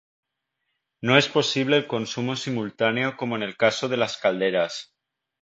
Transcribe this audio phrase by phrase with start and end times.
[1.03, 4.95] No es posible el consumo simultáneo como en el caso de las calderas.